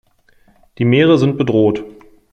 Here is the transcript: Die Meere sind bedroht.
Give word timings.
Die 0.79 0.83
Meere 0.83 1.19
sind 1.19 1.37
bedroht. 1.37 1.83